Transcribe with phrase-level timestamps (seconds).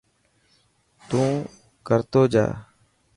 [1.09, 1.31] تون
[1.87, 2.45] ڪرو جا.